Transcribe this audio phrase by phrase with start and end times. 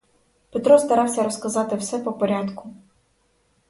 [0.51, 2.69] Петро старався розказати все по порядку.